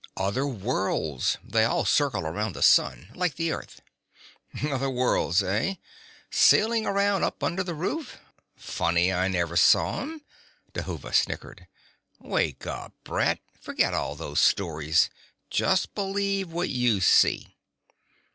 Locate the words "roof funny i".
7.75-9.27